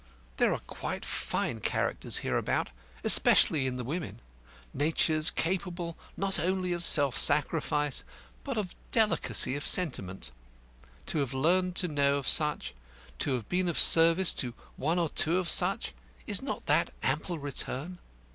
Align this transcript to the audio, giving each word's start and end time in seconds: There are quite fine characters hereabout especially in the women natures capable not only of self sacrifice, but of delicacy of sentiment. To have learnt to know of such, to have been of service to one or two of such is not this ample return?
There 0.37 0.51
are 0.51 0.57
quite 0.65 1.05
fine 1.05 1.59
characters 1.59 2.17
hereabout 2.25 2.71
especially 3.03 3.67
in 3.67 3.75
the 3.75 3.83
women 3.83 4.19
natures 4.73 5.29
capable 5.29 5.95
not 6.17 6.39
only 6.39 6.73
of 6.73 6.83
self 6.83 7.15
sacrifice, 7.15 8.03
but 8.43 8.57
of 8.57 8.73
delicacy 8.91 9.55
of 9.55 9.67
sentiment. 9.67 10.31
To 11.05 11.19
have 11.19 11.35
learnt 11.35 11.75
to 11.75 11.87
know 11.87 12.15
of 12.15 12.27
such, 12.27 12.73
to 13.19 13.33
have 13.35 13.47
been 13.47 13.67
of 13.69 13.77
service 13.77 14.33
to 14.41 14.55
one 14.75 14.97
or 14.97 15.07
two 15.09 15.37
of 15.37 15.47
such 15.47 15.93
is 16.25 16.41
not 16.41 16.65
this 16.65 16.87
ample 17.03 17.37
return? 17.37 17.99